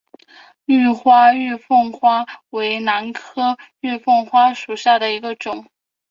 [0.65, 5.67] 绿花玉凤花为兰科玉凤花属下的一个种。